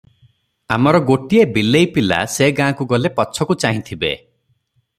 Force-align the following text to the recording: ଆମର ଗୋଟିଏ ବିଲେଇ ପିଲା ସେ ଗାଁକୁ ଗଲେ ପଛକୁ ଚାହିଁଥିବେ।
ଆମର 0.77 1.01
ଗୋଟିଏ 1.09 1.43
ବିଲେଇ 1.57 1.89
ପିଲା 1.97 2.19
ସେ 2.37 2.47
ଗାଁକୁ 2.61 2.89
ଗଲେ 2.95 3.13
ପଛକୁ 3.21 3.59
ଚାହିଁଥିବେ। 3.65 4.13